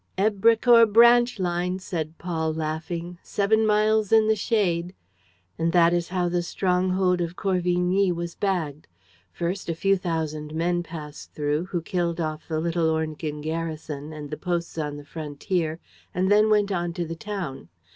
[0.17, 3.19] "Èbrecourt branch line," said Paul, laughing.
[3.21, 4.95] "Seven miles in the shade.
[5.59, 8.87] And that is how the stronghold of Corvigny was bagged.
[9.31, 14.31] First, a few thousand men passed through, who killed off the little Ornequin garrison and
[14.31, 15.79] the posts on the frontier
[16.15, 17.69] and then went on to the town.